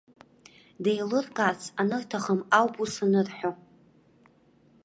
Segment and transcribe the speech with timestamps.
[0.83, 3.51] Деилыркаарц анырҭахым ауп ус анырҳәо.